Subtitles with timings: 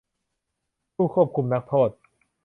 [0.95, 1.91] ผู้ควบคุมนักโทษ